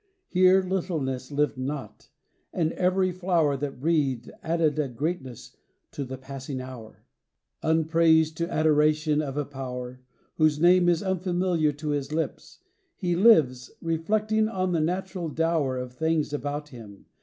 Here 0.29 0.63
littleness 0.63 1.29
lived 1.29 1.59
not; 1.59 2.09
and 2.51 2.71
every 2.71 3.11
flower 3.11 3.55
That 3.55 3.79
breathed 3.79 4.31
added 4.41 4.79
a 4.79 4.87
greatness 4.87 5.55
to 5.91 6.03
the 6.03 6.17
passing 6.17 6.59
hour. 6.59 7.03
CHRISTMAS 7.61 7.69
EVE. 7.69 7.69
7 7.69 7.75
VIII. 7.75 7.83
Upraised 7.91 8.37
to 8.37 8.51
adoration 8.51 9.21
of 9.21 9.37
a 9.37 9.45
Power, 9.45 10.01
Whose 10.37 10.59
name 10.59 10.89
is 10.89 11.03
unfamiliar 11.03 11.71
to 11.73 11.89
his 11.89 12.11
lips, 12.11 12.61
He 12.95 13.15
lives, 13.15 13.69
reflecting 13.79 14.47
on 14.47 14.71
the 14.71 14.79
natural 14.81 15.29
dower 15.29 15.77
Of 15.77 15.93
things 15.93 16.33
about 16.33 16.69
him. 16.69 17.05